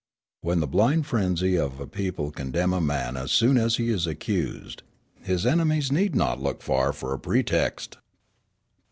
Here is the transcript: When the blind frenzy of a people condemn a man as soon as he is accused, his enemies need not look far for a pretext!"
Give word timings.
When 0.41 0.61
the 0.61 0.65
blind 0.67 1.05
frenzy 1.05 1.55
of 1.59 1.79
a 1.79 1.85
people 1.85 2.31
condemn 2.31 2.73
a 2.73 2.81
man 2.81 3.15
as 3.15 3.29
soon 3.29 3.55
as 3.55 3.75
he 3.75 3.89
is 3.91 4.07
accused, 4.07 4.81
his 5.21 5.45
enemies 5.45 5.91
need 5.91 6.15
not 6.15 6.41
look 6.41 6.63
far 6.63 6.91
for 6.91 7.13
a 7.13 7.19
pretext!" 7.19 7.99